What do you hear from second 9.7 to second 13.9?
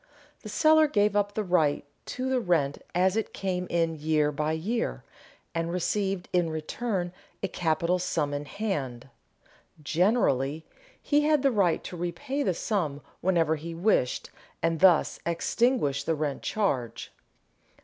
Generally he had the right to repay the sum whenever he